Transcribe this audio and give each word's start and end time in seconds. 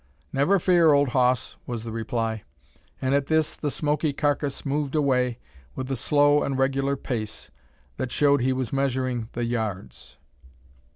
"Never 0.33 0.57
fear, 0.57 0.93
old 0.93 1.09
hoss!" 1.09 1.57
was 1.67 1.83
the 1.83 1.91
reply; 1.91 2.41
and 2.99 3.13
at 3.13 3.27
this, 3.27 3.55
the 3.55 3.69
smoky 3.69 4.13
carcase 4.13 4.65
moved 4.65 4.95
away 4.95 5.37
with 5.75 5.91
a 5.91 5.95
slow 5.95 6.41
and 6.41 6.57
regular 6.57 6.95
pace, 6.95 7.51
that 7.97 8.11
showed 8.11 8.41
he 8.41 8.51
was 8.51 8.73
measuring 8.73 9.29
the 9.33 9.45
yards. 9.45 10.17